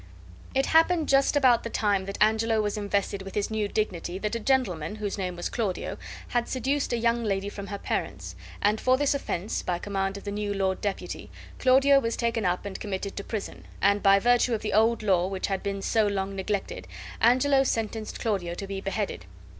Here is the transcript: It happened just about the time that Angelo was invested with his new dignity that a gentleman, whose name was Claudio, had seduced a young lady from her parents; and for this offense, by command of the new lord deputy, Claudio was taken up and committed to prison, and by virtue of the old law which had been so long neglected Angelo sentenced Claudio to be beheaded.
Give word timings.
It 0.55 0.65
happened 0.65 1.07
just 1.07 1.35
about 1.35 1.61
the 1.61 1.69
time 1.69 2.05
that 2.07 2.17
Angelo 2.19 2.59
was 2.59 2.75
invested 2.75 3.21
with 3.21 3.35
his 3.35 3.51
new 3.51 3.67
dignity 3.67 4.17
that 4.17 4.33
a 4.33 4.39
gentleman, 4.39 4.95
whose 4.95 5.15
name 5.15 5.35
was 5.35 5.47
Claudio, 5.47 5.99
had 6.29 6.49
seduced 6.49 6.91
a 6.91 6.97
young 6.97 7.23
lady 7.23 7.49
from 7.49 7.67
her 7.67 7.77
parents; 7.77 8.35
and 8.63 8.81
for 8.81 8.97
this 8.97 9.13
offense, 9.13 9.61
by 9.61 9.77
command 9.77 10.17
of 10.17 10.23
the 10.23 10.31
new 10.31 10.55
lord 10.55 10.81
deputy, 10.81 11.29
Claudio 11.59 11.99
was 11.99 12.15
taken 12.17 12.45
up 12.45 12.65
and 12.65 12.79
committed 12.79 13.15
to 13.15 13.23
prison, 13.23 13.63
and 13.79 14.01
by 14.01 14.17
virtue 14.17 14.55
of 14.55 14.61
the 14.63 14.73
old 14.73 15.03
law 15.03 15.27
which 15.27 15.45
had 15.45 15.61
been 15.61 15.83
so 15.83 16.07
long 16.07 16.35
neglected 16.35 16.87
Angelo 17.21 17.61
sentenced 17.63 18.19
Claudio 18.19 18.55
to 18.55 18.65
be 18.65 18.81
beheaded. 18.81 19.25